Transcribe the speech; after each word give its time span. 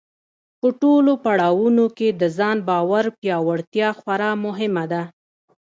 په 0.59 0.67
ټولو 0.81 1.11
پړاوونو 1.23 1.85
کې 1.97 2.09
د 2.21 2.23
ځان 2.37 2.57
باور 2.69 3.05
پیاوړتیا 3.19 3.89
خورا 3.99 4.31
مهمه 4.45 4.85
ده. 4.91 5.03